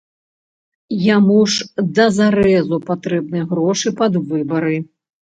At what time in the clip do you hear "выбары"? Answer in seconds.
4.33-4.75